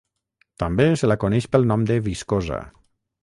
També 0.63 0.87
se 1.01 1.09
la 1.11 1.17
coneix 1.25 1.47
pel 1.55 1.69
nom 1.73 1.83
de 1.91 1.99
viscosa. 2.09 2.61